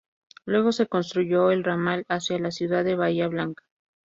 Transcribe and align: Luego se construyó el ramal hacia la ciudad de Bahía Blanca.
Luego 0.45 0.71
se 0.71 0.87
construyó 0.87 1.51
el 1.51 1.63
ramal 1.63 2.05
hacia 2.09 2.39
la 2.39 2.49
ciudad 2.49 2.83
de 2.83 2.95
Bahía 2.95 3.27
Blanca. 3.27 3.61